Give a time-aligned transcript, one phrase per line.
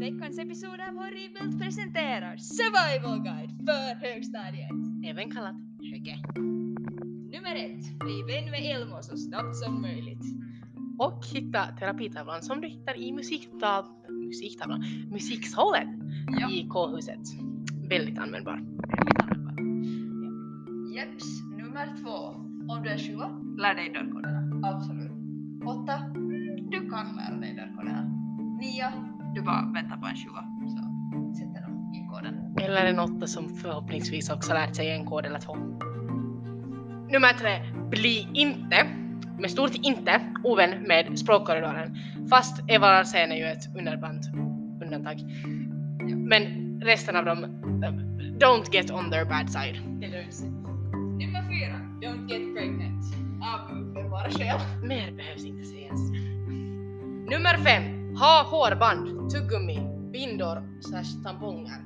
[0.00, 4.70] Veckans episod av Horribelt presenterar Survival Guide för högstadiet.
[5.06, 5.54] Även kallat
[5.92, 6.18] Höge.
[7.32, 7.98] Nummer ett.
[7.98, 10.24] Bli vän med Elmo så snabbt som möjligt.
[10.98, 13.86] Och hitta terapitavlan som du hittar i musiktav...
[14.08, 16.50] musiktavlan, musiksalen ja.
[16.50, 17.22] i K-huset.
[17.88, 18.62] Väldigt användbar.
[18.96, 19.54] Väldigt användbar.
[20.94, 21.02] Ja.
[21.02, 21.24] Jeps,
[21.58, 22.46] nummer två.
[22.72, 23.28] Om du är sjua,
[23.58, 24.45] lär dig dörrkoderna.
[24.74, 25.12] Absolut.
[25.66, 25.98] Åtta,
[26.70, 27.66] du kan lära dig det.
[28.60, 28.92] Nia,
[29.34, 30.44] du bara väntar på en tjua.
[30.68, 30.76] Så
[31.34, 32.56] sätter de in koden.
[32.60, 35.56] Eller en åtta som förhoppningsvis också lärt sig en kod eller två.
[37.12, 38.86] Nummer tre, bli inte
[39.38, 41.96] med stort inte ovän med språkkorridoren.
[42.30, 44.22] Fast Eva Larsén är ju ett underband
[44.82, 45.16] undantag.
[46.16, 46.42] Men
[46.80, 47.38] resten av dem,
[48.38, 50.00] don't get on their bad side.
[50.00, 50.55] Det löser
[55.06, 56.00] mer behövs inte sägas.
[57.30, 58.16] Nummer 5.
[58.16, 59.80] Ha hårband, tuggummi,
[60.12, 61.80] bindor, slash tamponger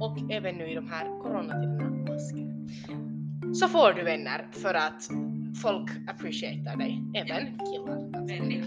[0.00, 3.54] och även nu i de här coronatiderna masker.
[3.54, 5.08] Så får du vänner för att
[5.62, 8.26] folk appreciatear dig, även killar.
[8.26, 8.66] Väldigt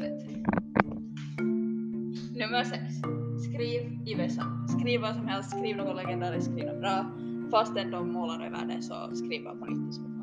[2.38, 2.82] Nummer 6.
[3.50, 4.68] Skriv i vässan.
[4.68, 7.06] Skriv vad som helst, skriv något legendariskt, skriv något bra.
[7.52, 10.14] Fastän de målar över det så skriv bara på nytt i så fall.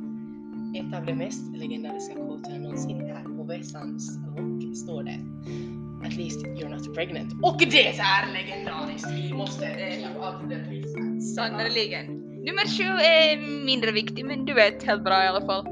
[0.74, 5.20] Ett av de mest legendariska quoten någonsin är Wessans och står det
[6.04, 7.32] at least you're not pregnant.
[7.42, 9.10] Och det är legendariskt.
[9.10, 11.34] Vi måste eh, av det priset.
[11.34, 12.06] Sannerligen.
[12.46, 15.64] Nummer 7 är mindre viktig, men du vet helt bra i alla fall.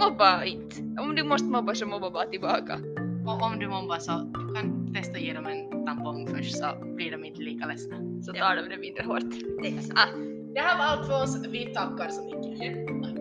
[0.00, 0.76] Mobba inte.
[1.00, 2.78] Om du måste mobba så mobba bara tillbaka.
[3.26, 6.66] Och om du mobbar så du kan testa ge dem en tampong först så
[6.96, 7.96] blir de inte lika ledsna.
[8.22, 8.62] Så tar ja.
[8.62, 9.30] de det mindre hårt.
[9.62, 10.06] Det, ah.
[10.54, 11.46] det här var allt för oss.
[11.48, 12.76] Vi tackar så mycket.
[13.02, 13.13] Ja.